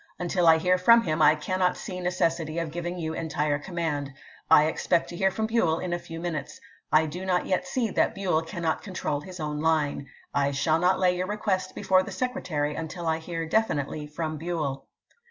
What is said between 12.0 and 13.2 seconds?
the Secretary until I